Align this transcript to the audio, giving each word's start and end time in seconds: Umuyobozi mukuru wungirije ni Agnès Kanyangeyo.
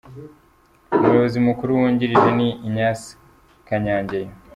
Umuyobozi 0.95 1.37
mukuru 1.47 1.69
wungirije 1.79 2.29
ni 2.37 2.49
Agnès 2.55 2.99
Kanyangeyo. 3.67 4.31